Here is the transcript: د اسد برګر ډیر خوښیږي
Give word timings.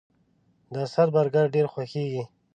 د 0.73 0.75
اسد 0.85 1.07
برګر 1.15 1.45
ډیر 1.55 1.65
خوښیږي 1.73 2.23